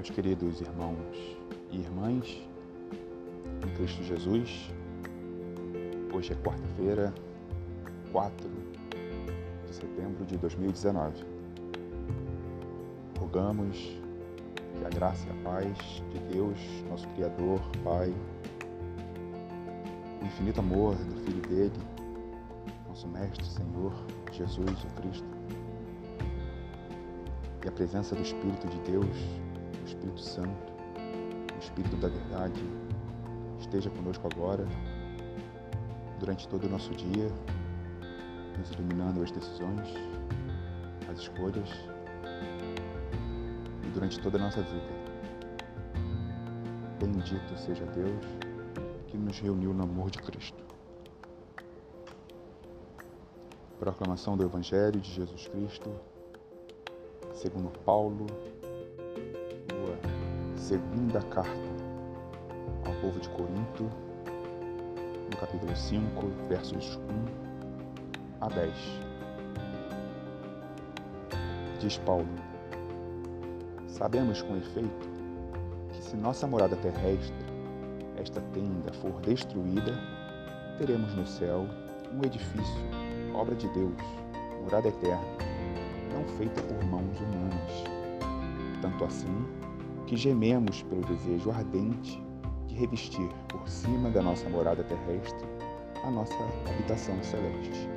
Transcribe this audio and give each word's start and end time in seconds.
Meus 0.00 0.08
queridos 0.08 0.62
irmãos 0.62 1.36
e 1.70 1.76
irmãs, 1.76 2.42
em 3.62 3.74
Cristo 3.76 4.02
Jesus, 4.02 4.72
hoje 6.10 6.32
é 6.32 6.36
quarta-feira, 6.36 7.12
4 8.10 8.50
de 9.66 9.74
setembro 9.74 10.24
de 10.24 10.38
2019. 10.38 11.22
Rogamos 13.18 13.76
que 14.78 14.86
a 14.86 14.88
graça 14.88 15.28
e 15.28 15.38
a 15.38 15.42
paz 15.42 15.76
de 16.14 16.18
Deus, 16.32 16.58
nosso 16.88 17.06
Criador, 17.08 17.60
Pai, 17.84 18.14
o 20.22 20.24
infinito 20.24 20.60
amor 20.60 20.94
do 20.94 21.16
Filho 21.26 21.42
dele, 21.42 21.80
nosso 22.88 23.06
Mestre, 23.06 23.44
Senhor, 23.44 23.92
Jesus, 24.32 24.82
o 24.82 25.02
Cristo, 25.02 25.28
e 27.62 27.68
a 27.68 27.72
presença 27.72 28.14
do 28.14 28.22
Espírito 28.22 28.66
de 28.66 28.78
Deus 28.90 29.49
Espírito 29.90 30.20
Santo, 30.20 30.72
o 31.52 31.58
Espírito 31.58 31.96
da 31.96 32.08
Verdade, 32.08 32.62
esteja 33.58 33.90
conosco 33.90 34.28
agora, 34.32 34.64
durante 36.20 36.46
todo 36.46 36.64
o 36.64 36.68
nosso 36.68 36.94
dia, 36.94 37.28
nos 38.56 38.70
iluminando 38.70 39.22
as 39.22 39.32
decisões, 39.32 39.88
as 41.10 41.18
escolhas 41.18 41.68
e 43.84 43.90
durante 43.92 44.20
toda 44.20 44.38
a 44.38 44.40
nossa 44.42 44.62
vida. 44.62 45.00
Bendito 47.00 47.58
seja 47.58 47.84
Deus 47.86 48.24
que 49.08 49.16
nos 49.16 49.40
reuniu 49.40 49.74
no 49.74 49.82
amor 49.82 50.10
de 50.10 50.18
Cristo. 50.18 50.62
Proclamação 53.78 54.36
do 54.36 54.44
Evangelho 54.44 55.00
de 55.00 55.10
Jesus 55.10 55.48
Cristo, 55.48 55.90
segundo 57.34 57.70
Paulo, 57.80 58.26
segunda 60.70 61.20
carta 61.22 61.50
ao 62.86 62.94
povo 63.00 63.18
de 63.18 63.28
Corinto, 63.30 63.90
no 65.28 65.36
capítulo 65.36 65.74
5, 65.74 66.26
versos 66.48 66.94
1 66.94 68.40
a 68.40 68.48
10. 68.50 68.72
Diz 71.80 71.98
Paulo: 71.98 72.28
Sabemos 73.88 74.42
com 74.42 74.56
efeito 74.58 75.08
que 75.92 76.04
se 76.04 76.16
nossa 76.16 76.46
morada 76.46 76.76
terrestre, 76.76 77.34
esta 78.16 78.40
tenda, 78.52 78.92
for 78.92 79.20
destruída, 79.22 79.98
teremos 80.78 81.12
no 81.16 81.26
céu 81.26 81.66
um 82.12 82.24
edifício, 82.24 82.80
obra 83.34 83.56
de 83.56 83.66
Deus, 83.70 84.00
morada 84.62 84.86
eterna, 84.86 85.20
não 86.14 86.22
feita 86.38 86.62
por 86.62 86.84
mãos 86.84 87.18
humanas. 87.18 87.84
Tanto 88.80 89.04
assim, 89.04 89.59
que 90.10 90.16
gememos 90.16 90.82
pelo 90.82 91.02
desejo 91.02 91.52
ardente 91.52 92.20
de 92.66 92.74
revestir 92.74 93.28
por 93.46 93.68
cima 93.68 94.10
da 94.10 94.20
nossa 94.20 94.48
morada 94.48 94.82
terrestre 94.82 95.46
a 96.02 96.10
nossa 96.10 96.34
habitação 96.68 97.14
celeste. 97.22 97.88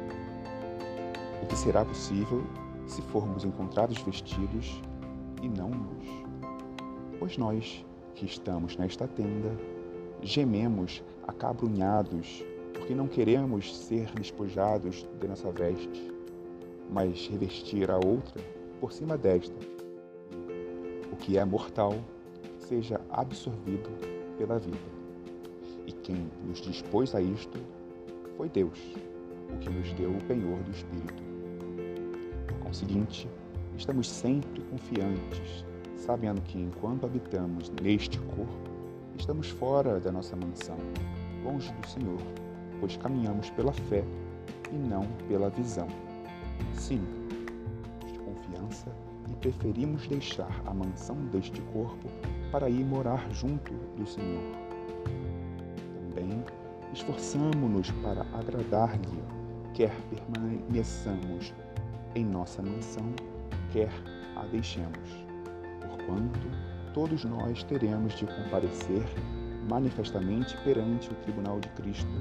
O 1.41 1.47
que 1.47 1.55
será 1.55 1.83
possível 1.83 2.43
se 2.85 3.01
formos 3.01 3.43
encontrados 3.43 3.97
vestidos 4.03 4.79
e 5.41 5.49
não 5.49 5.69
nus? 5.69 6.07
Pois 7.17 7.35
nós, 7.35 7.83
que 8.13 8.27
estamos 8.27 8.77
nesta 8.77 9.07
tenda, 9.07 9.49
gememos 10.21 11.03
acabrunhados, 11.27 12.45
porque 12.73 12.93
não 12.93 13.07
queremos 13.07 13.75
ser 13.75 14.11
despojados 14.11 15.03
de 15.19 15.27
nossa 15.27 15.51
veste, 15.51 16.13
mas 16.91 17.27
revestir 17.27 17.89
a 17.89 17.95
outra 17.95 18.39
por 18.79 18.93
cima 18.93 19.17
desta 19.17 19.72
que 21.23 21.37
é 21.37 21.45
mortal 21.45 21.95
seja 22.59 22.99
absorvido 23.09 23.89
pela 24.37 24.59
vida. 24.59 24.77
E 25.87 25.91
quem 25.93 26.29
nos 26.45 26.59
dispôs 26.59 27.15
a 27.15 27.21
isto 27.21 27.57
foi 28.35 28.49
Deus, 28.49 28.77
o 29.53 29.57
que 29.57 29.69
nos 29.69 29.91
deu 29.93 30.11
o 30.11 30.23
penhor 30.25 30.59
do 30.63 30.71
Espírito. 30.71 31.23
Por 32.45 32.57
conseguinte, 32.59 33.29
estamos 33.77 34.09
sempre 34.09 34.61
confiantes, 34.63 35.65
sabendo 35.95 36.41
que 36.41 36.59
enquanto 36.59 37.05
habitamos 37.05 37.71
neste 37.81 38.19
corpo, 38.19 38.69
estamos 39.17 39.47
fora 39.49 40.01
da 40.01 40.11
nossa 40.11 40.35
mansão, 40.35 40.77
longe 41.45 41.71
do 41.71 41.87
Senhor, 41.87 42.19
pois 42.81 42.97
caminhamos 42.97 43.49
pela 43.51 43.71
fé 43.71 44.03
e 44.73 44.75
não 44.75 45.07
pela 45.29 45.49
visão. 45.49 45.87
Sim, 46.73 47.01
e 49.33 49.35
preferimos 49.35 50.07
deixar 50.07 50.61
a 50.65 50.73
mansão 50.73 51.15
deste 51.31 51.59
corpo 51.73 52.07
para 52.51 52.69
ir 52.69 52.85
morar 52.85 53.27
junto 53.31 53.73
do 53.97 54.05
Senhor. 54.05 54.43
Também 56.09 56.43
esforçamo-nos 56.93 57.89
para 58.03 58.21
agradar-lhe, 58.37 59.23
quer 59.73 59.91
permaneçamos 60.09 61.53
em 62.15 62.23
nossa 62.23 62.61
mansão, 62.61 63.11
quer 63.71 63.91
a 64.35 64.45
deixemos. 64.45 65.09
Porquanto 65.81 66.47
todos 66.93 67.25
nós 67.25 67.63
teremos 67.63 68.13
de 68.13 68.27
comparecer 68.27 69.03
manifestamente 69.67 70.55
perante 70.57 71.09
o 71.09 71.15
tribunal 71.15 71.59
de 71.59 71.69
Cristo, 71.69 72.11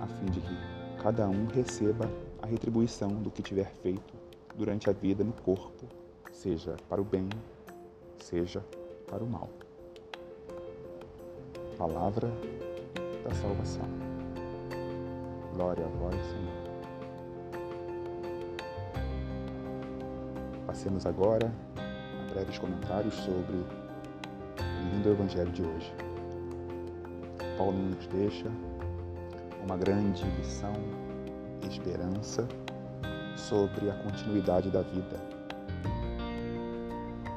a 0.00 0.06
fim 0.06 0.26
de 0.26 0.40
que 0.40 0.56
cada 1.02 1.28
um 1.28 1.46
receba 1.48 2.10
a 2.40 2.46
retribuição 2.46 3.08
do 3.08 3.30
que 3.30 3.42
tiver 3.42 3.70
feito 3.82 4.14
durante 4.56 4.88
a 4.88 4.92
vida 4.92 5.22
no 5.22 5.32
corpo 5.32 6.05
seja 6.36 6.76
para 6.88 7.00
o 7.00 7.04
bem, 7.04 7.28
seja 8.18 8.62
para 9.10 9.24
o 9.24 9.26
mal. 9.26 9.48
Palavra 11.78 12.28
da 13.24 13.34
salvação. 13.34 13.86
Glória 15.54 15.84
a 15.84 15.88
vós, 15.88 16.14
Senhor. 16.14 16.66
Passemos 20.66 21.06
agora 21.06 21.50
a 21.78 22.32
breves 22.34 22.58
comentários 22.58 23.14
sobre 23.14 23.56
o 23.56 23.66
lindo 24.92 25.10
Evangelho 25.10 25.50
de 25.52 25.62
hoje. 25.62 25.94
Paulo 27.56 27.78
nos 27.78 28.06
deixa 28.08 28.50
uma 29.64 29.76
grande 29.78 30.22
lição 30.36 30.74
esperança 31.62 32.46
sobre 33.36 33.90
a 33.90 33.94
continuidade 33.94 34.70
da 34.70 34.82
vida 34.82 35.36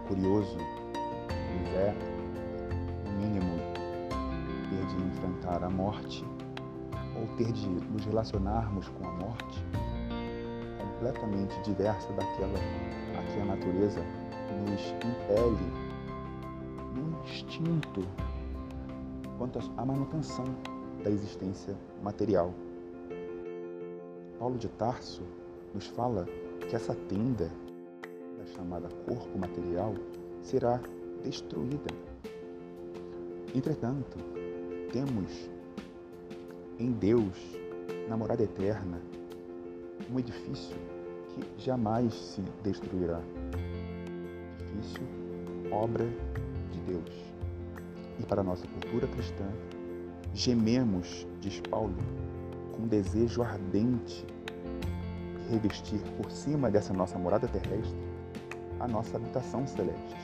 curioso 0.10 0.58
nos 0.58 1.70
é, 1.76 1.94
no 3.06 3.12
mínimo, 3.20 3.60
ter 4.70 4.86
de 4.88 5.04
enfrentar 5.06 5.64
a 5.64 5.70
morte 5.70 6.26
ou 7.16 7.28
ter 7.38 7.52
de 7.52 7.70
nos 7.70 8.04
relacionarmos 8.06 8.90
com 8.90 9.08
a 9.08 9.12
morte 9.12 9.64
completamente 11.00 11.62
diversa 11.62 12.12
daquela 12.14 12.58
a 13.18 13.24
que 13.32 13.40
a 13.40 13.46
natureza 13.46 14.02
nos 14.68 14.82
impele 14.96 15.72
no 16.96 17.24
instinto 17.24 18.02
quanto 19.38 19.60
à 19.78 19.86
manutenção 19.86 20.46
da 21.04 21.12
existência 21.12 21.78
material. 22.02 22.52
Paulo 24.40 24.58
de 24.58 24.70
Tarso 24.70 25.22
nos 25.74 25.86
fala 25.88 26.26
que 26.68 26.76
essa 26.76 26.96
tenda 26.96 27.52
chamada 28.60 28.90
corpo 29.08 29.38
material, 29.38 29.96
será 30.42 30.82
destruída. 31.24 31.90
Entretanto, 33.56 34.18
temos 34.92 35.50
em 36.78 36.92
Deus, 36.92 37.58
na 38.10 38.18
morada 38.18 38.44
eterna, 38.44 39.02
um 40.12 40.20
edifício 40.20 40.76
que 41.30 41.64
jamais 41.64 42.14
se 42.14 42.42
destruirá. 42.64 43.22
Edifício, 44.60 45.08
obra 45.72 46.06
de 46.72 46.80
Deus. 46.82 47.16
E 48.20 48.24
para 48.24 48.44
nossa 48.44 48.68
cultura 48.68 49.08
cristã, 49.08 49.48
gememos, 50.34 51.26
diz 51.40 51.62
Paulo, 51.62 51.96
com 52.76 52.88
desejo 52.88 53.42
ardente 53.42 54.26
de 55.38 55.54
revestir 55.54 56.02
por 56.18 56.30
cima 56.30 56.70
dessa 56.70 56.94
nossa 56.94 57.18
morada 57.18 57.48
terrestre 57.48 58.09
a 58.80 58.88
nossa 58.88 59.18
habitação 59.18 59.68
celeste. 59.68 60.16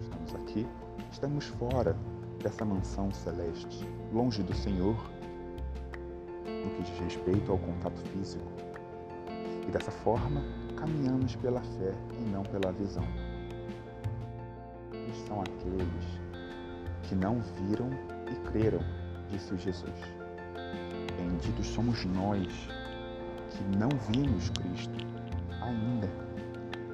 Estamos 0.00 0.34
aqui, 0.34 0.66
estamos 1.12 1.44
fora 1.46 1.96
dessa 2.42 2.64
mansão 2.64 3.10
celeste, 3.12 3.86
longe 4.12 4.42
do 4.42 4.54
Senhor, 4.54 4.96
no 6.46 6.70
que 6.70 6.82
diz 6.82 6.98
respeito 7.00 7.52
ao 7.52 7.58
contato 7.58 8.00
físico. 8.10 8.50
E 9.68 9.70
dessa 9.70 9.90
forma, 9.90 10.42
caminhamos 10.76 11.36
pela 11.36 11.60
fé 11.60 11.94
e 12.18 12.30
não 12.30 12.42
pela 12.42 12.72
visão. 12.72 13.04
Eles 14.92 15.16
são 15.26 15.42
aqueles 15.42 16.20
que 17.02 17.14
não 17.14 17.40
viram 17.40 17.90
e 18.30 18.50
creram, 18.50 18.80
disse 19.28 19.56
Jesus. 19.58 20.00
Benditos 21.16 21.66
somos 21.66 22.04
nós 22.06 22.46
que 23.50 23.76
não 23.76 23.88
vimos 24.10 24.48
Cristo 24.50 25.10
ainda 25.60 26.08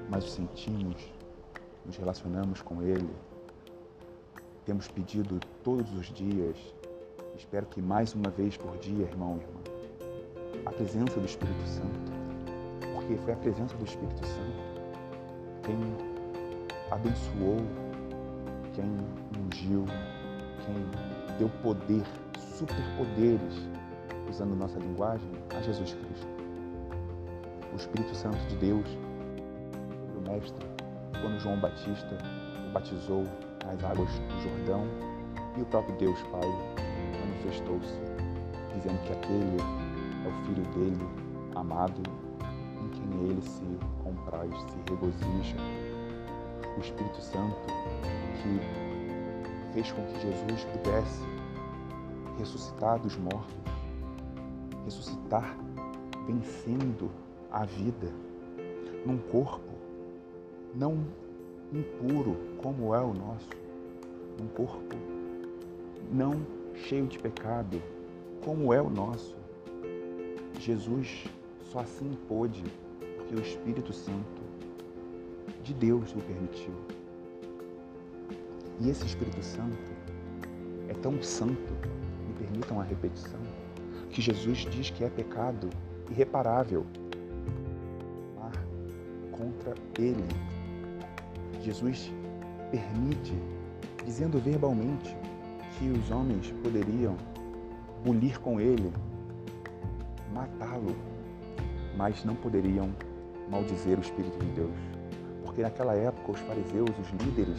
mas 0.08 0.24
o 0.24 0.28
sentimos, 0.28 0.96
nos 1.84 1.96
relacionamos 1.96 2.62
com 2.62 2.82
Ele 2.82 3.08
temos 4.66 4.88
pedido 4.88 5.38
todos 5.62 5.90
os 5.96 6.06
dias, 6.06 6.56
espero 7.36 7.66
que 7.66 7.80
mais 7.80 8.12
uma 8.14 8.30
vez 8.30 8.56
por 8.56 8.76
dia, 8.78 9.04
irmão 9.04 9.38
e 9.38 9.40
irmã, 9.40 10.60
a 10.66 10.72
presença 10.72 11.20
do 11.20 11.24
Espírito 11.24 11.66
Santo. 11.68 12.12
Porque 12.92 13.16
foi 13.18 13.32
a 13.32 13.36
presença 13.36 13.76
do 13.76 13.84
Espírito 13.84 14.26
Santo 14.26 14.76
quem 15.62 15.76
abençoou, 16.90 17.58
quem 18.74 18.84
ungiu, 19.40 19.84
quem 20.64 21.38
deu 21.38 21.48
poder, 21.62 22.02
superpoderes, 22.56 23.54
usando 24.28 24.56
nossa 24.56 24.80
linguagem, 24.80 25.30
a 25.56 25.62
Jesus 25.62 25.94
Cristo. 25.94 26.26
O 27.72 27.76
Espírito 27.76 28.14
Santo 28.16 28.38
de 28.48 28.56
Deus, 28.56 28.86
Mestre, 30.28 30.66
quando 31.20 31.40
João 31.40 31.58
Batista 31.58 32.18
o 32.68 32.72
batizou 32.72 33.24
nas 33.64 33.82
águas 33.84 34.10
do 34.10 34.42
Jordão, 34.42 34.84
e 35.56 35.62
o 35.62 35.66
próprio 35.66 35.96
Deus 35.96 36.20
Pai 36.24 36.48
manifestou-se, 37.20 37.94
dizendo 38.74 38.98
que 39.06 39.12
aquele 39.12 39.56
é 40.24 40.28
o 40.28 40.44
Filho 40.44 40.64
dele, 40.74 41.08
amado, 41.54 42.02
em 42.82 42.88
quem 42.90 43.30
ele 43.30 43.42
se 43.42 43.78
compraz, 44.02 44.50
se 44.50 44.90
regozija. 44.90 45.56
O 46.76 46.80
Espírito 46.80 47.22
Santo 47.22 47.56
que 48.42 49.72
fez 49.72 49.90
com 49.92 50.02
que 50.06 50.20
Jesus 50.20 50.64
pudesse 50.64 51.22
ressuscitar 52.38 52.98
dos 52.98 53.16
mortos, 53.16 53.56
ressuscitar 54.84 55.56
vencendo 56.26 57.10
a 57.50 57.64
vida 57.64 58.12
num 59.06 59.18
corpo 59.18 59.75
não 60.76 60.98
impuro 61.72 62.36
como 62.58 62.94
é 62.94 63.00
o 63.00 63.14
nosso, 63.14 63.48
um 64.40 64.46
corpo 64.48 64.96
não 66.12 66.46
cheio 66.74 67.06
de 67.06 67.18
pecado 67.18 67.82
como 68.44 68.72
é 68.72 68.80
o 68.80 68.90
nosso. 68.90 69.34
Jesus 70.60 71.24
só 71.72 71.80
assim 71.80 72.10
pôde 72.28 72.62
porque 73.16 73.34
o 73.34 73.40
Espírito 73.40 73.92
Santo 73.92 74.42
de 75.62 75.72
Deus 75.72 76.12
o 76.14 76.18
permitiu. 76.20 76.74
E 78.80 78.90
esse 78.90 79.06
Espírito 79.06 79.42
Santo 79.42 79.76
é 80.88 80.92
tão 80.92 81.20
santo, 81.22 81.72
me 82.28 82.34
permitam 82.38 82.78
a 82.80 82.84
repetição, 82.84 83.40
que 84.10 84.20
Jesus 84.20 84.58
diz 84.70 84.90
que 84.90 85.02
é 85.02 85.08
pecado 85.08 85.70
irreparável 86.10 86.86
contra 89.36 89.74
ele 89.98 90.24
Jesus 91.62 92.12
permite, 92.70 93.34
dizendo 94.04 94.38
verbalmente 94.38 95.16
que 95.78 95.88
os 95.88 96.10
homens 96.10 96.52
poderiam 96.62 97.16
bulir 98.04 98.38
com 98.40 98.60
ele, 98.60 98.92
matá-lo, 100.32 100.94
mas 101.96 102.24
não 102.24 102.34
poderiam 102.34 102.90
maldizer 103.50 103.98
o 103.98 104.00
Espírito 104.00 104.38
de 104.38 104.52
Deus. 104.52 104.76
Porque 105.44 105.62
naquela 105.62 105.94
época 105.94 106.32
os 106.32 106.40
fariseus, 106.40 106.90
os 107.00 107.24
líderes 107.24 107.58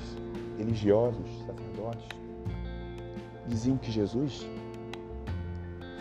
religiosos, 0.57 1.27
sacerdotes, 1.45 2.07
diziam 3.47 3.77
que 3.77 3.91
Jesus 3.91 4.47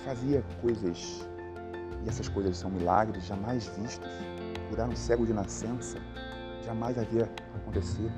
fazia 0.05 0.43
coisas, 0.61 1.29
e 2.05 2.09
essas 2.09 2.29
coisas 2.29 2.57
são 2.57 2.71
milagres 2.71 3.27
jamais 3.27 3.67
vistos, 3.79 4.11
curar 4.71 4.89
um 4.89 4.97
cego 4.97 5.27
de 5.27 5.33
nascença, 5.33 5.99
jamais 6.67 6.99
havia 6.99 7.31
acontecido 7.55 8.13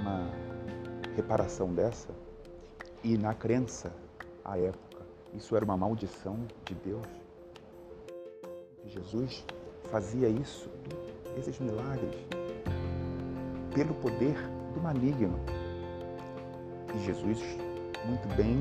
uma 0.00 0.30
reparação 1.16 1.74
dessa. 1.74 2.08
E 3.02 3.18
na 3.18 3.34
crença, 3.34 3.92
à 4.44 4.56
época, 4.56 5.04
isso 5.34 5.56
era 5.56 5.64
uma 5.64 5.76
maldição 5.76 6.38
de 6.64 6.74
Deus. 6.74 7.06
Jesus 8.86 9.44
fazia 9.90 10.28
isso, 10.28 10.70
esses 11.36 11.58
milagres, 11.58 12.14
pelo 13.74 13.94
poder 13.94 14.36
do 14.72 14.80
maligno. 14.80 15.38
E 16.94 16.98
Jesus, 17.00 17.40
muito 18.06 18.28
bem, 18.36 18.60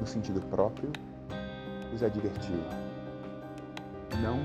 no 0.00 0.06
sentido 0.06 0.40
próprio, 0.48 0.90
os 1.94 2.02
advertiu: 2.02 2.58
não 4.22 4.38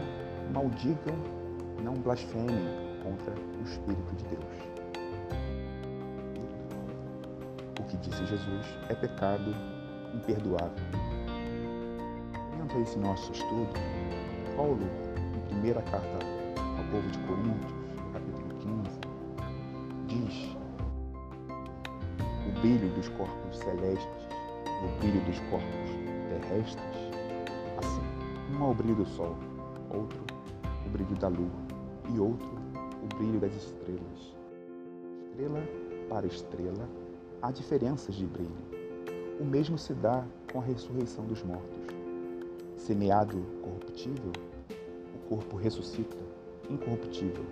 maldigam, 0.52 1.16
não 1.84 1.94
blasfemem, 1.94 2.83
contra 3.04 3.34
o 3.34 3.64
Espírito 3.64 4.16
de 4.16 4.24
Deus. 4.26 4.44
O 7.80 7.84
que 7.84 7.98
disse 7.98 8.26
Jesus 8.26 8.66
é 8.90 8.96
pecado 8.96 9.54
imperdoável. 10.16 10.84
Dentro 12.58 12.82
esse 12.82 12.98
nosso 12.98 13.32
estudo, 13.32 13.74
Paulo, 14.56 14.80
em 15.36 15.50
primeira 15.50 15.82
carta 15.84 16.20
ao 16.58 16.84
povo 16.92 17.08
de 17.10 17.20
Coríntios, 17.20 17.74
capítulo 18.14 18.54
15, 18.60 19.00
diz 20.08 20.58
o 22.48 22.60
brilho 22.62 22.90
dos 22.96 23.10
corpos 23.10 23.58
celestes, 23.58 24.28
o 24.84 25.00
brilho 25.00 25.22
dos 25.26 25.40
corpos 25.50 25.90
terrestres, 26.30 26.98
assim, 27.78 28.56
um 28.56 28.64
é 28.64 28.72
o 28.72 28.74
brilho 28.74 28.96
do 28.96 29.06
sol, 29.06 29.36
outro 29.92 30.24
o 30.86 30.90
brilho 30.90 31.16
da 31.16 31.28
lua 31.28 31.50
e 32.14 32.20
outro 32.20 32.63
brilho 33.18 33.40
das 33.40 33.54
estrelas. 33.54 34.36
Estrela 35.30 35.64
para 36.10 36.28
estrela, 36.28 36.90
há 37.42 37.52
diferenças 37.52 38.16
de 38.16 38.26
brilho. 38.26 38.52
O 39.40 39.46
mesmo 39.46 39.78
se 39.78 39.94
dá 39.94 40.26
com 40.52 40.60
a 40.60 40.64
ressurreição 40.64 41.26
dos 41.26 41.44
mortos. 41.44 41.80
Semeado 42.76 43.42
corruptível, 43.62 44.32
o 45.16 45.30
corpo 45.30 45.56
ressuscita 45.58 46.18
incorruptível. 46.70 47.46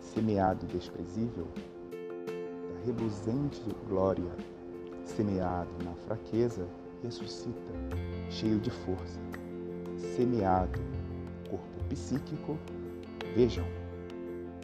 Semeado 0.00 0.66
desprezível, 0.66 1.46
da 1.90 2.84
reluzente 2.84 3.62
glória. 3.88 4.30
Semeado 5.04 5.70
na 5.84 5.94
fraqueza, 5.94 6.66
ressuscita, 7.02 7.72
cheio 8.28 8.58
de 8.58 8.70
força. 8.70 9.20
Semeado 10.16 10.80
corpo 11.48 11.84
psíquico, 11.88 12.58
vejam, 13.34 13.64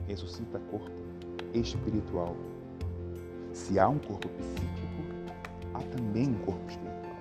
ressuscita 0.07 0.59
corpo 0.71 0.91
espiritual. 1.55 2.37
Se 3.53 3.79
há 3.79 3.89
um 3.89 3.99
corpo 3.99 4.29
psíquico, 4.29 5.03
há 5.75 5.81
também 5.83 6.29
um 6.29 6.39
corpo 6.45 6.71
espiritual. 6.71 7.17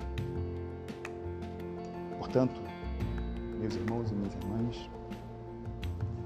Portanto, 2.17 2.61
meus 3.59 3.75
irmãos 3.75 4.09
e 4.11 4.13
minhas 4.15 4.33
irmãs, 4.35 4.89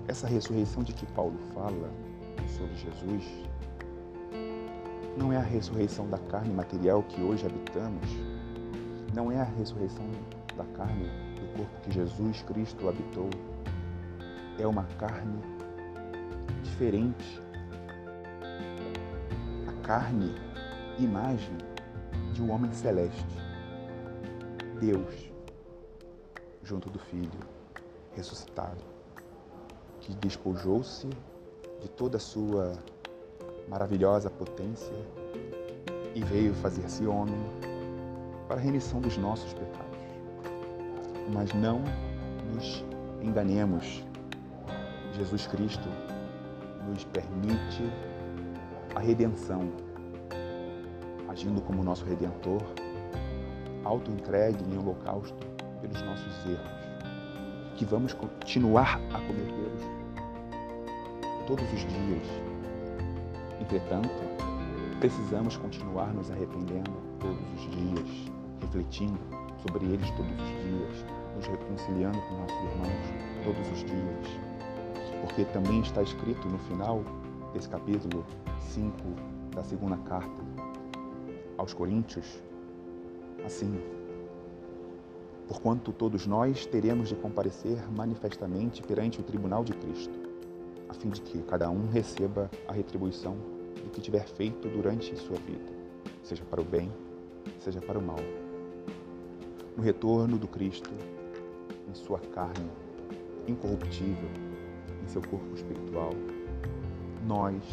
essa 0.07 0.27
ressurreição 0.27 0.83
de 0.83 0.93
que 0.93 1.05
Paulo 1.07 1.37
fala 1.53 1.89
sobre 2.47 2.75
Jesus 2.75 3.23
não 5.17 5.31
é 5.31 5.37
a 5.37 5.41
ressurreição 5.41 6.07
da 6.09 6.17
carne 6.17 6.53
material 6.53 7.01
que 7.03 7.21
hoje 7.21 7.45
habitamos, 7.45 8.07
não 9.13 9.31
é 9.31 9.39
a 9.39 9.43
ressurreição 9.43 10.05
da 10.57 10.65
carne 10.77 11.05
do 11.35 11.57
corpo 11.57 11.81
que 11.83 11.91
Jesus 11.91 12.41
Cristo 12.43 12.89
habitou, 12.89 13.29
é 14.59 14.67
uma 14.67 14.83
carne 14.97 15.41
diferente. 16.75 17.41
A 19.65 19.87
carne, 19.87 20.35
imagem 20.99 21.57
de 22.33 22.41
um 22.43 22.51
homem 22.51 22.71
celeste. 22.73 23.25
Deus, 24.81 25.31
junto 26.63 26.89
do 26.89 26.99
Filho, 26.99 27.39
ressuscitado, 28.13 28.83
que 30.01 30.13
despojou-se 30.15 31.07
de 31.79 31.87
toda 31.87 32.17
a 32.17 32.19
sua 32.19 32.73
maravilhosa 33.69 34.29
potência 34.29 34.93
e 36.13 36.21
veio 36.25 36.53
fazer-se 36.55 37.07
homem 37.07 37.39
para 38.49 38.57
a 38.57 38.59
remissão 38.59 38.99
dos 38.99 39.17
nossos 39.17 39.53
pecados. 39.53 39.97
Mas 41.33 41.53
não 41.53 41.81
nos 42.53 42.83
enganemos. 43.21 44.03
Jesus 45.13 45.47
Cristo 45.47 45.87
nos 46.87 47.03
permite 47.05 47.83
a 48.95 48.99
redenção, 48.99 49.61
agindo 51.27 51.61
como 51.61 51.83
nosso 51.83 52.05
redentor, 52.05 52.61
auto-entregue 53.83 54.63
em 54.63 54.77
holocausto 54.77 55.45
pelos 55.81 56.01
nossos 56.03 56.45
erros, 56.45 56.71
que 57.75 57.85
vamos 57.85 58.13
continuar 58.13 58.99
a 59.13 59.19
cometê-los 59.19 59.83
todos 61.45 61.65
os 61.73 61.79
dias. 61.79 62.27
Entretanto, 63.59 64.09
precisamos 64.99 65.57
continuar 65.57 66.13
nos 66.13 66.31
arrependendo 66.31 66.91
todos 67.19 67.37
os 67.55 67.71
dias, 67.71 68.31
refletindo 68.61 69.19
sobre 69.61 69.85
eles 69.85 70.09
todos 70.11 70.31
os 70.31 70.49
dias, 70.63 71.05
nos 71.35 71.47
reconciliando 71.47 72.19
com 72.21 72.35
nossos 72.37 72.57
irmãos 72.57 73.43
todos 73.43 73.71
os 73.71 73.79
dias 73.79 74.44
porque 75.25 75.43
também 75.45 75.79
está 75.79 76.03
escrito 76.03 76.47
no 76.47 76.59
final 76.59 77.03
desse 77.51 77.67
capítulo 77.67 78.23
5 78.59 78.93
da 79.55 79.63
segunda 79.63 79.97
carta 79.97 80.43
aos 81.57 81.73
Coríntios, 81.73 82.43
assim: 83.43 83.75
Porquanto 85.47 85.91
todos 85.91 86.27
nós 86.27 86.67
teremos 86.67 87.09
de 87.09 87.15
comparecer 87.15 87.77
manifestamente 87.91 88.83
perante 88.83 89.19
o 89.19 89.23
tribunal 89.23 89.63
de 89.63 89.73
Cristo, 89.73 90.13
a 90.89 90.93
fim 90.93 91.09
de 91.09 91.21
que 91.21 91.41
cada 91.41 91.71
um 91.71 91.89
receba 91.89 92.51
a 92.67 92.71
retribuição 92.71 93.35
do 93.83 93.89
que 93.89 94.01
tiver 94.01 94.27
feito 94.27 94.69
durante 94.69 95.15
sua 95.17 95.37
vida, 95.37 95.73
seja 96.21 96.43
para 96.45 96.61
o 96.61 96.63
bem, 96.63 96.91
seja 97.57 97.81
para 97.81 97.97
o 97.97 98.01
mal. 98.01 98.19
No 99.75 99.81
retorno 99.81 100.37
do 100.37 100.47
Cristo, 100.47 100.91
em 101.89 101.95
sua 101.95 102.19
carne 102.19 102.69
incorruptível, 103.47 104.44
em 105.05 105.07
seu 105.07 105.21
corpo 105.21 105.53
espiritual, 105.55 106.11
nós 107.27 107.63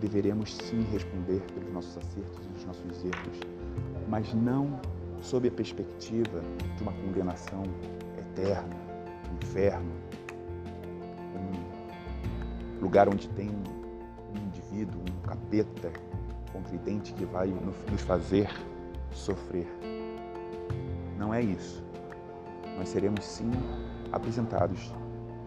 deveremos 0.00 0.54
sim 0.54 0.82
responder 0.92 1.40
pelos 1.52 1.72
nossos 1.72 1.96
acertos 1.98 2.46
e 2.46 2.58
os 2.58 2.64
nossos 2.64 3.04
erros, 3.04 3.40
mas 4.08 4.32
não 4.34 4.78
sob 5.20 5.48
a 5.48 5.50
perspectiva 5.50 6.40
de 6.76 6.82
uma 6.82 6.92
condenação 6.92 7.62
eterna, 8.18 8.76
um 9.30 9.36
inferno, 9.36 9.92
um 12.78 12.82
lugar 12.82 13.08
onde 13.08 13.28
tem 13.30 13.48
um 13.48 14.36
indivíduo, 14.36 15.00
um 15.00 15.26
capeta 15.26 15.90
contridente 16.52 17.12
que 17.14 17.24
vai 17.24 17.48
nos 17.90 18.02
fazer 18.02 18.48
sofrer. 19.10 19.66
Não 21.18 21.32
é 21.32 21.40
isso. 21.40 21.82
Nós 22.76 22.88
seremos 22.88 23.24
sim 23.24 23.50
apresentados 24.12 24.92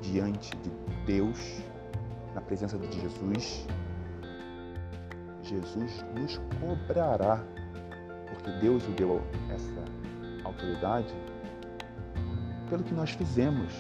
diante 0.01 0.56
de 0.58 0.70
Deus, 1.06 1.62
na 2.34 2.42
presença 2.42 2.77
de 2.77 3.00
Jesus. 3.00 3.68
Jesus 5.44 6.06
nos 6.16 6.38
cobrará, 6.60 7.44
porque 8.27 8.51
Deus 8.60 8.86
o 8.86 8.92
deu 8.92 9.22
essa 9.50 9.84
autoridade 10.44 11.13
pelo 12.70 12.84
que 12.84 12.94
nós 12.94 13.12
fizemos, 13.12 13.74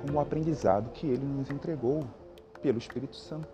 com 0.00 0.12
o 0.12 0.20
aprendizado 0.20 0.90
que 0.90 1.06
ele 1.06 1.24
nos 1.24 1.50
entregou 1.50 2.04
pelo 2.60 2.78
Espírito 2.78 3.16
Santo. 3.16 3.48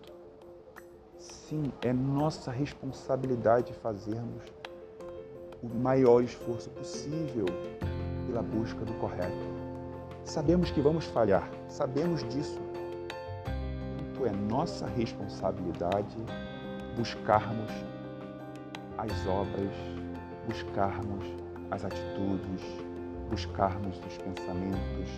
Sim, 1.18 1.72
é 1.82 1.92
nossa 1.92 2.50
responsabilidade 2.50 3.72
fazermos 3.74 4.42
o 5.62 5.68
maior 5.68 6.22
esforço 6.22 6.70
possível 6.70 7.46
pela 8.26 8.42
busca 8.42 8.84
do 8.84 8.92
correto. 8.94 9.53
Sabemos 10.24 10.70
que 10.70 10.80
vamos 10.80 11.04
falhar, 11.04 11.48
sabemos 11.68 12.26
disso. 12.30 12.58
Então 14.00 14.26
é 14.26 14.30
nossa 14.30 14.86
responsabilidade 14.86 16.16
buscarmos 16.96 17.70
as 18.96 19.26
obras, 19.26 19.70
buscarmos 20.46 21.24
as 21.70 21.84
atitudes, 21.84 22.62
buscarmos 23.28 23.98
os 23.98 24.16
pensamentos 24.16 25.10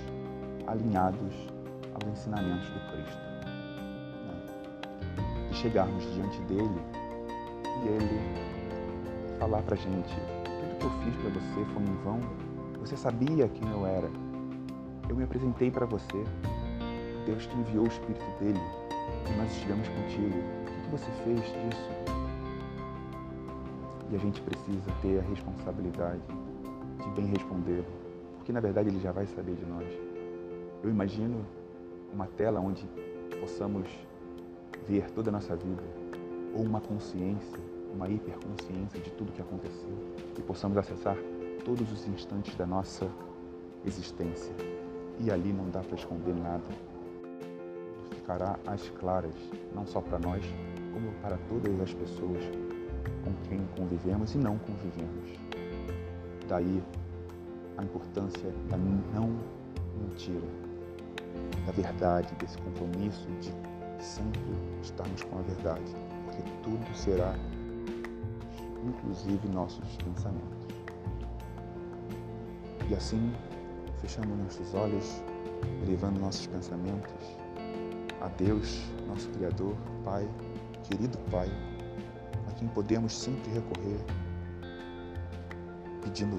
alinhados 0.66 1.34
aos 1.94 2.12
ensinamentos 2.12 2.68
do 2.68 2.80
Cristo. 2.90 3.26
E 5.50 5.54
chegarmos 5.54 6.04
diante 6.14 6.40
dele 6.42 6.82
e 7.84 7.88
ele 7.88 9.38
falar 9.38 9.62
para 9.62 9.76
gente: 9.76 10.16
tudo 10.50 10.78
que 10.78 10.84
eu 10.84 10.90
fiz 11.04 11.16
para 11.22 11.30
você 11.30 11.72
foi 11.72 11.82
em 11.84 11.96
vão, 12.02 12.20
você 12.80 12.96
sabia 12.96 13.48
quem 13.48 13.70
eu 13.70 13.86
era 13.86 14.25
eu 15.08 15.16
me 15.16 15.24
apresentei 15.24 15.70
para 15.70 15.86
você. 15.86 16.24
Deus 17.24 17.46
te 17.46 17.56
enviou 17.56 17.84
o 17.84 17.88
Espírito 17.88 18.24
dele 18.38 18.60
e 19.28 19.38
nós 19.38 19.50
estivemos 19.52 19.88
contigo. 19.88 20.38
O 20.38 20.82
que 20.82 20.90
você 20.90 21.10
fez 21.24 21.40
disso? 21.40 21.90
E 24.10 24.16
a 24.16 24.18
gente 24.18 24.40
precisa 24.42 24.90
ter 25.02 25.18
a 25.18 25.22
responsabilidade 25.22 26.22
de 27.02 27.10
bem 27.20 27.26
responder, 27.26 27.84
porque 28.36 28.52
na 28.52 28.60
verdade 28.60 28.88
ele 28.88 29.00
já 29.00 29.10
vai 29.12 29.26
saber 29.26 29.56
de 29.56 29.66
nós. 29.66 29.86
Eu 30.82 30.90
imagino 30.90 31.44
uma 32.12 32.26
tela 32.26 32.60
onde 32.60 32.86
possamos 33.40 33.88
ver 34.88 35.10
toda 35.10 35.30
a 35.30 35.32
nossa 35.32 35.56
vida, 35.56 35.82
ou 36.54 36.62
uma 36.62 36.80
consciência, 36.80 37.58
uma 37.92 38.08
hiperconsciência 38.08 39.00
de 39.00 39.10
tudo 39.10 39.32
que 39.32 39.42
aconteceu 39.42 39.90
e 40.38 40.42
possamos 40.42 40.76
acessar 40.76 41.16
todos 41.64 41.90
os 41.90 42.06
instantes 42.06 42.54
da 42.54 42.66
nossa 42.66 43.08
existência 43.84 44.54
e 45.18 45.30
ali 45.30 45.52
não 45.52 45.70
dá 45.70 45.80
para 45.80 45.96
esconder 45.96 46.34
nada. 46.34 46.64
Ficará 48.10 48.58
às 48.66 48.88
claras, 48.90 49.34
não 49.74 49.86
só 49.86 50.00
para 50.00 50.18
nós, 50.18 50.44
como 50.92 51.12
para 51.22 51.38
todas 51.48 51.80
as 51.80 51.92
pessoas 51.92 52.42
com 53.24 53.32
quem 53.48 53.66
convivemos 53.76 54.34
e 54.34 54.38
não 54.38 54.58
convivemos. 54.58 55.30
Daí 56.48 56.82
a 57.76 57.82
importância 57.82 58.50
da 58.70 58.76
não 58.76 59.36
mentira, 60.00 60.46
da 61.66 61.72
verdade, 61.72 62.34
desse 62.36 62.58
compromisso 62.58 63.26
de 63.40 63.52
sempre 64.02 64.40
estarmos 64.82 65.22
com 65.22 65.38
a 65.38 65.42
verdade, 65.42 65.92
porque 66.24 66.42
tudo 66.62 66.96
será, 66.96 67.34
inclusive 68.84 69.48
nossos 69.48 69.96
pensamentos. 69.96 70.66
E 72.88 72.94
assim 72.94 73.32
fechamos 74.00 74.38
nossos 74.38 74.74
olhos, 74.74 75.22
elevando 75.82 76.20
nossos 76.20 76.46
pensamentos 76.46 77.12
a 78.20 78.28
Deus, 78.28 78.80
nosso 79.06 79.28
Criador, 79.30 79.74
Pai, 80.04 80.28
querido 80.84 81.18
Pai, 81.30 81.48
a 82.48 82.52
quem 82.52 82.68
podemos 82.68 83.12
sempre 83.12 83.50
recorrer, 83.52 84.00
pedindo 86.02 86.36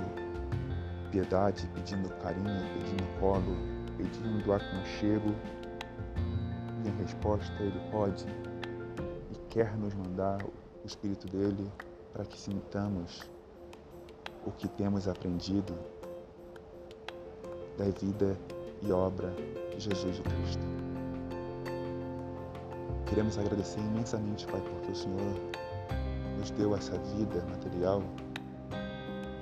piedade, 1.12 1.70
pedindo 1.74 2.10
carinho, 2.22 2.62
pedindo 2.74 3.20
colo, 3.20 3.56
pedindo 3.98 4.54
aconchego. 4.54 5.34
E 6.84 6.88
em 6.88 6.98
resposta, 7.02 7.54
Ele 7.60 7.80
pode 7.92 8.26
e 9.32 9.38
quer 9.50 9.76
nos 9.78 9.94
mandar 9.96 10.44
o 10.44 10.52
Espírito 10.86 11.28
dele 11.28 11.72
para 12.14 12.26
que 12.26 12.40
sintamos 12.40 13.30
o 14.46 14.52
que 14.52 14.68
temos 14.68 15.08
aprendido 15.08 15.74
da 17.78 17.86
vida 17.86 18.38
e 18.82 18.92
obra 18.92 19.34
de 19.72 19.80
Jesus 19.80 20.20
Cristo. 20.20 20.64
Queremos 23.06 23.38
agradecer 23.38 23.80
imensamente, 23.80 24.46
Pai, 24.48 24.62
porque 24.62 24.92
o 24.92 24.96
Senhor 24.96 25.34
nos 26.38 26.52
deu 26.52 26.76
essa 26.76 26.98
vida 27.16 27.44
material 27.50 28.04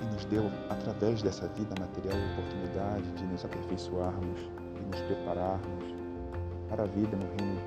e 0.01 0.13
nos 0.13 0.25
deu, 0.25 0.43
através 0.69 1.21
dessa 1.21 1.47
vida 1.49 1.73
material, 1.79 2.15
a 2.15 2.33
oportunidade 2.33 3.11
de 3.13 3.23
nos 3.25 3.43
aperfeiçoarmos 3.43 4.39
e 4.41 4.85
nos 4.91 5.01
prepararmos 5.01 5.95
para 6.69 6.83
a 6.83 6.87
vida 6.87 7.17
no 7.17 7.25
reino 7.25 7.61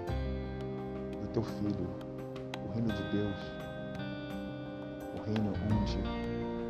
do 1.21 1.29
Teu 1.33 1.43
Filho, 1.43 1.89
o 2.65 2.73
reino 2.75 2.93
de 2.93 3.03
Deus, 3.11 3.37
o 5.17 5.23
reino 5.25 5.53
onde 5.67 5.99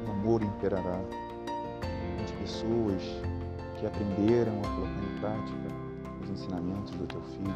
o 0.07 0.11
amor 0.13 0.43
imperará, 0.43 1.01
onde 2.21 2.33
pessoas 2.35 3.03
que 3.79 3.87
aprenderam 3.87 4.59
a 4.59 4.69
colocar 4.75 5.03
em 5.05 5.21
prática 5.21 5.69
os 6.23 6.31
ensinamentos 6.31 6.91
do 6.93 7.07
teu 7.07 7.21
filho, 7.23 7.55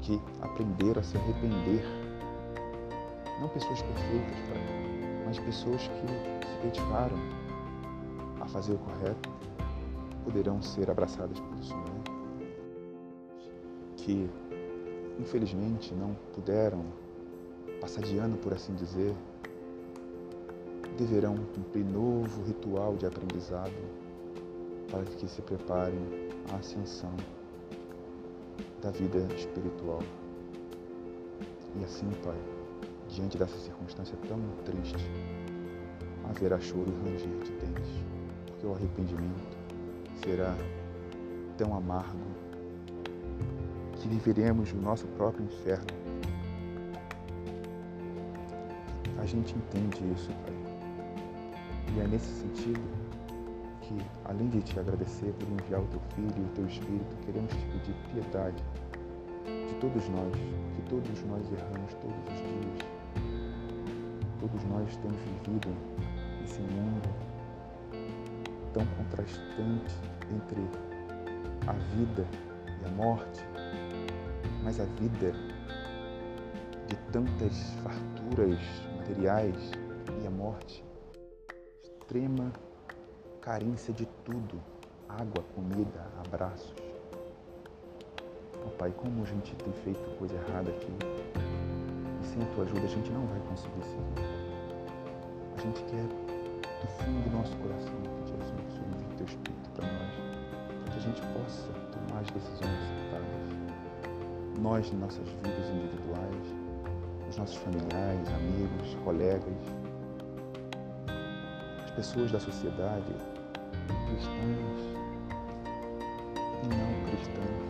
que 0.00 0.20
aprenderam 0.42 1.00
a 1.00 1.04
se 1.04 1.16
arrepender. 1.16 1.84
Não 3.40 3.48
pessoas 3.48 3.80
perfeitas, 3.82 4.38
Pai, 4.48 5.24
mas 5.24 5.38
pessoas 5.38 5.82
que 5.88 6.46
se 6.46 6.56
dedicaram 6.62 7.16
a 8.40 8.46
fazer 8.46 8.74
o 8.74 8.78
correto, 8.78 9.30
poderão 10.24 10.60
ser 10.60 10.90
abraçadas 10.90 11.38
pelo 11.38 11.62
Senhor. 11.62 11.84
Que, 13.96 14.28
infelizmente, 15.18 15.94
não 15.94 16.16
puderam 16.34 16.84
passar 17.80 18.02
de 18.02 18.18
ano, 18.18 18.36
por 18.38 18.52
assim 18.52 18.74
dizer, 18.74 19.14
deverão 20.96 21.36
cumprir 21.54 21.84
novo 21.84 22.42
ritual 22.44 22.96
de 22.96 23.06
aprendizado 23.06 24.05
para 24.90 25.04
que 25.04 25.28
se 25.28 25.42
preparem 25.42 25.98
à 26.52 26.56
ascensão 26.56 27.12
da 28.82 28.90
vida 28.90 29.18
espiritual. 29.34 30.02
E 31.78 31.84
assim, 31.84 32.08
Pai, 32.24 32.36
diante 33.08 33.36
dessa 33.36 33.58
circunstância 33.58 34.16
tão 34.28 34.40
triste, 34.64 35.10
haverá 36.28 36.58
choro 36.60 36.86
e 36.88 37.10
ranger 37.10 37.38
de 37.44 37.52
dentes, 37.52 37.90
porque 38.46 38.66
o 38.66 38.74
arrependimento 38.74 39.56
será 40.24 40.54
tão 41.56 41.76
amargo 41.76 42.18
que 43.94 44.08
viveremos 44.08 44.72
o 44.72 44.76
nosso 44.76 45.06
próprio 45.08 45.44
inferno. 45.44 45.86
A 49.18 49.24
gente 49.26 49.54
entende 49.56 49.98
isso, 50.12 50.28
Pai. 50.28 50.54
E 51.96 52.00
é 52.00 52.06
nesse 52.06 52.30
sentido 52.40 52.95
que, 53.86 53.98
além 54.24 54.48
de 54.48 54.60
te 54.62 54.78
agradecer 54.80 55.32
por 55.34 55.48
enviar 55.48 55.80
o 55.80 55.86
teu 55.86 56.00
Filho 56.14 56.34
e 56.36 56.44
o 56.44 56.48
teu 56.54 56.66
Espírito, 56.66 57.16
queremos 57.24 57.52
te 57.52 57.66
pedir 57.66 57.94
piedade 58.12 58.64
de 59.68 59.74
todos 59.80 60.08
nós, 60.08 60.32
que 60.74 60.82
todos 60.90 61.22
nós 61.24 61.52
erramos 61.52 61.94
todos 61.94 62.16
os 62.16 62.36
dias. 62.36 62.96
todos 64.40 64.64
nós 64.64 64.96
temos 64.96 65.20
vivido 65.20 65.68
nesse 66.40 66.60
mundo 66.60 67.08
tão 68.72 68.84
contrastante 68.98 69.94
entre 70.30 70.60
a 71.66 71.72
vida 71.94 72.26
e 72.82 72.86
a 72.86 72.90
morte, 72.90 73.44
mas 74.62 74.80
a 74.80 74.84
vida 75.00 75.32
de 76.88 76.96
tantas 77.12 77.70
farturas 77.82 78.58
materiais 78.98 79.70
e 80.22 80.26
a 80.26 80.30
morte, 80.30 80.84
extrema 82.00 82.52
carência 83.46 83.94
de 83.94 84.04
tudo, 84.24 84.60
água, 85.08 85.44
comida, 85.54 86.04
abraços. 86.26 86.74
Oh, 88.66 88.70
Pai, 88.70 88.90
como 88.90 89.22
a 89.22 89.24
gente 89.24 89.54
tem 89.54 89.72
feito 89.84 90.18
coisa 90.18 90.34
errada 90.34 90.68
aqui, 90.68 90.90
e 92.20 92.26
sem 92.26 92.42
a 92.42 92.46
Tua 92.46 92.64
ajuda 92.64 92.80
a 92.80 92.88
gente 92.88 93.08
não 93.12 93.24
vai 93.28 93.38
conseguir 93.48 93.84
seguir. 93.84 94.26
A 95.56 95.60
gente 95.60 95.80
quer, 95.84 96.02
do 96.02 96.88
fundo 96.98 97.22
do 97.22 97.36
nosso 97.36 97.56
coração, 97.58 97.94
que 98.02 98.18
o 98.18 98.26
Senhor 98.26 99.12
o 99.12 99.16
Teu 99.16 99.26
Espírito 99.26 99.70
para 99.76 99.86
nós, 99.92 100.12
para 100.82 100.92
que 100.92 100.98
a 100.98 101.02
gente 101.02 101.20
possa 101.20 101.72
tomar 101.92 102.22
as 102.22 102.30
decisões 102.32 102.78
acertadas. 102.82 104.58
Nós, 104.58 104.92
em 104.92 104.96
nossas 104.96 105.28
vidas 105.28 105.70
individuais, 105.70 106.46
os 107.30 107.36
nossos 107.36 107.56
familiares, 107.58 108.28
amigos, 108.28 108.96
colegas, 109.04 109.54
as 109.84 109.85
pessoas 111.96 112.30
da 112.30 112.38
sociedade, 112.38 113.12
cristãos 114.06 114.80
e 116.62 116.68
não 116.68 117.10
cristãos, 117.10 117.66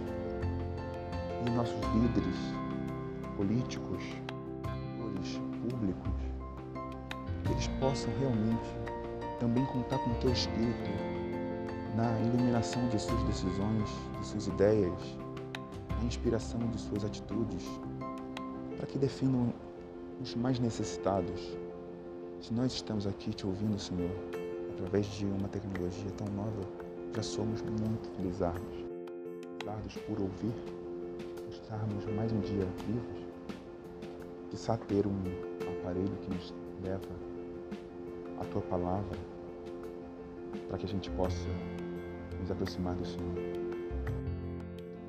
e 1.46 1.50
nossos 1.50 1.80
líderes 1.94 2.36
políticos, 3.36 4.02
públicos, 5.68 6.12
que 7.44 7.52
eles 7.52 7.66
possam 7.80 8.12
realmente 8.18 8.70
também 9.40 9.64
contar 9.66 9.98
com 9.98 10.10
o 10.10 10.14
teu 10.14 10.32
Espírito 10.32 10.90
na 11.96 12.18
iluminação 12.20 12.86
de 12.88 12.98
suas 12.98 13.22
decisões, 13.24 13.88
de 14.18 14.26
suas 14.26 14.46
ideias, 14.46 15.18
na 15.98 16.04
inspiração 16.04 16.60
de 16.70 16.78
suas 16.78 17.04
atitudes, 17.04 17.64
para 18.76 18.86
que 18.86 18.98
definam 18.98 19.52
os 20.20 20.34
mais 20.34 20.58
necessitados. 20.58 21.56
Se 22.40 22.52
nós 22.54 22.72
estamos 22.72 23.06
aqui 23.06 23.32
te 23.32 23.46
ouvindo, 23.46 23.78
Senhor, 23.78 24.10
através 24.74 25.06
de 25.06 25.24
uma 25.24 25.48
tecnologia 25.48 26.10
tão 26.12 26.28
nova, 26.28 26.60
já 27.14 27.22
somos 27.22 27.62
muito 27.62 28.08
felizardos. 28.16 28.84
Felizardos 29.58 29.96
por 30.06 30.20
ouvir, 30.20 30.54
estarmos 31.50 32.04
mais 32.14 32.30
um 32.32 32.40
dia 32.40 32.64
vivos, 32.86 33.26
de 34.50 34.78
ter 34.86 35.06
um 35.06 35.22
aparelho 35.80 36.16
que 36.22 36.34
nos 36.34 36.54
leva 36.84 37.08
à 38.38 38.44
Tua 38.44 38.62
palavra, 38.62 39.18
para 40.68 40.78
que 40.78 40.86
a 40.86 40.88
gente 40.88 41.10
possa 41.12 41.48
nos 42.38 42.50
aproximar 42.50 42.94
do 42.94 43.04
Senhor. 43.04 43.34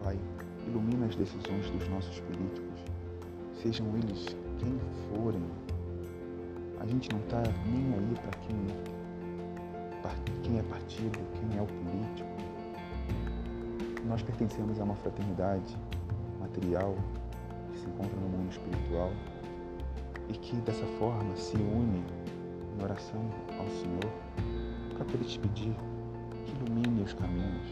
Pai, 0.04 0.18
ilumina 0.66 1.06
as 1.06 1.16
decisões 1.16 1.70
dos 1.70 1.88
nossos 1.90 2.20
políticos, 2.22 2.80
sejam 3.62 3.86
eles 3.98 4.26
quem 4.58 4.80
forem. 5.10 5.67
A 6.80 6.86
gente 6.86 7.10
não 7.12 7.20
está 7.20 7.42
nem 7.66 7.94
aí 7.94 8.16
para 8.22 8.40
quem 8.40 8.58
quem 10.48 10.60
é 10.60 10.64
partido, 10.64 11.20
quem 11.34 11.58
é 11.58 11.62
o 11.62 11.66
político. 11.66 12.30
Nós 14.06 14.22
pertencemos 14.24 14.80
a 14.80 14.84
uma 14.86 14.96
fraternidade 14.96 15.76
material 16.40 16.96
que 17.72 17.80
se 17.80 17.86
encontra 17.86 18.18
no 18.22 18.30
mundo 18.30 18.50
espiritual 18.50 19.12
e 20.30 20.34
que 20.34 20.56
dessa 20.62 20.86
forma 20.98 21.36
se 21.36 21.58
une 21.58 22.02
em 22.78 22.84
oração 22.84 23.22
ao 23.60 23.68
Senhor 23.68 24.12
para 24.96 25.04
poder 25.04 25.26
te 25.26 25.38
pedir 25.40 25.76
que 26.46 26.52
ilumine 26.64 27.04
os 27.04 27.14
caminhos 27.14 27.68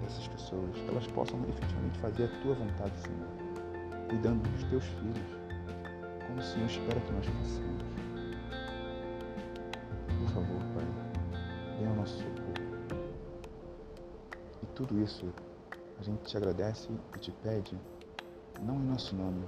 dessas 0.00 0.26
pessoas, 0.28 0.74
que 0.74 0.88
elas 0.88 1.06
possam 1.08 1.38
efetivamente 1.46 1.98
fazer 1.98 2.24
a 2.24 2.42
tua 2.42 2.54
vontade, 2.54 2.98
Senhor, 3.00 3.28
cuidando 4.08 4.48
dos 4.50 4.64
teus 4.64 4.84
filhos, 4.84 5.38
como 6.26 6.38
o 6.38 6.42
Senhor 6.42 6.66
espera 6.66 7.00
que 7.00 7.12
nós 7.12 7.26
façamos. 7.26 8.07
Tudo 14.88 15.02
isso 15.02 15.26
a 16.00 16.02
gente 16.02 16.22
te 16.22 16.36
agradece 16.36 16.88
e 17.14 17.18
te 17.18 17.30
pede, 17.42 17.76
não 18.62 18.76
em 18.76 18.86
nosso 18.86 19.14
nome, 19.14 19.44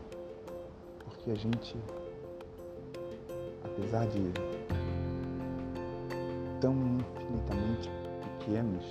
porque 1.02 1.30
a 1.30 1.34
gente, 1.34 1.76
apesar 3.64 4.06
de 4.08 4.32
tão 6.60 6.74
infinitamente 6.74 7.90
pequenos 8.38 8.84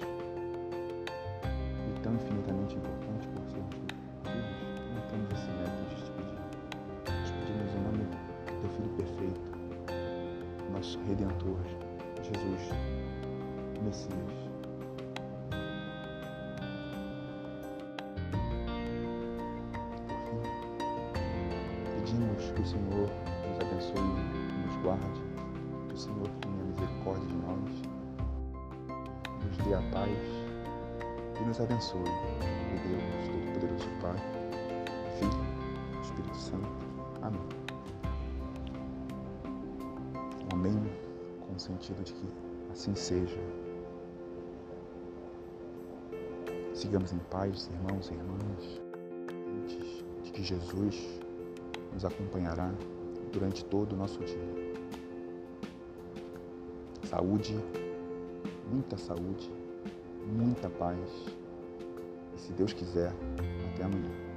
e 1.87 1.99
tão 2.01 2.15
infinitamente 2.15 2.75
importantes 2.75 3.27
por 3.27 3.43
sermos 3.51 3.75
filhos, 3.75 3.99
não 4.95 5.01
temos 5.07 5.31
esse 5.33 5.51
método 5.51 5.89
de 5.89 5.95
te 6.03 6.11
pedir. 6.11 6.39
Te 7.25 7.31
pedimos 7.33 7.73
em 7.75 7.81
nome 7.83 8.03
do 8.05 8.61
teu 8.61 8.69
Filho 8.71 8.89
perfeito, 8.97 9.41
nosso 10.71 10.99
Redentor, 11.01 11.59
Jesus. 12.23 12.69
Messias. 13.83 14.48
Pedimos 22.09 22.51
que 22.51 22.61
o 22.61 22.65
Senhor 22.65 23.09
nos 23.47 23.59
abençoe 23.61 23.97
e 23.97 24.67
nos 24.67 24.75
guarde, 24.81 25.21
que 25.87 25.93
o 25.93 25.97
Senhor 25.97 26.27
tenha 26.41 26.63
misericórdia 26.63 27.27
de 27.27 27.35
nós, 27.35 27.69
nos 29.45 29.57
dê 29.57 29.73
a 29.75 29.81
paz 29.91 30.17
e 31.39 31.45
nos 31.45 31.61
abençoe. 31.61 31.99
O 31.99 32.87
Deus 32.87 33.03
Todo-Poderoso 33.27 33.89
Pai, 34.01 34.15
Filho, 35.19 36.01
Espírito 36.01 36.35
Santo. 36.35 36.67
Amém. 37.21 37.41
amém 40.51 40.91
com 41.45 41.53
o 41.53 41.59
sentido 41.59 42.03
de 42.03 42.13
que 42.13 42.27
assim 42.71 42.95
seja. 42.95 43.39
Sigamos 46.73 47.13
em 47.13 47.19
paz, 47.29 47.69
irmãos 47.71 48.09
e 48.09 48.13
irmãs, 48.13 48.81
de 50.23 50.31
que 50.31 50.43
Jesus 50.43 51.18
nos 51.99 52.05
acompanhará 52.05 52.71
durante 53.33 53.65
todo 53.65 53.91
o 53.91 53.97
nosso 53.97 54.19
dia. 54.23 54.49
Saúde, 57.03 57.59
muita 58.71 58.97
saúde, 58.97 59.51
muita 60.25 60.69
paz. 60.69 60.97
E 62.35 62.39
se 62.39 62.53
Deus 62.53 62.71
quiser, 62.71 63.11
até 63.73 63.83
amanhã. 63.83 64.28